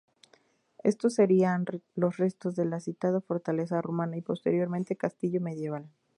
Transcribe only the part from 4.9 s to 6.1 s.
castillo medieval.